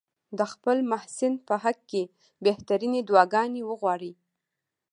د 0.37 0.39
خپل 0.51 0.77
محسن 0.91 1.33
په 1.47 1.55
حق 1.63 1.79
کې 1.89 2.03
بهترینې 2.45 3.01
دعاګانې 3.09 3.61
وغواړي. 3.69 4.11